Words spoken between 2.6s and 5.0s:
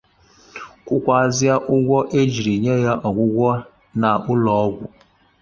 nye ha ọgwụgwọ n'ụlọ ọgwụ.